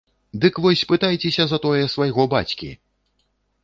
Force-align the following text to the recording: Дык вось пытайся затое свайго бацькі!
Дык 0.45 0.55
вось 0.63 0.83
пытайся 0.93 1.47
затое 1.53 1.83
свайго 1.97 2.29
бацькі! 2.37 2.75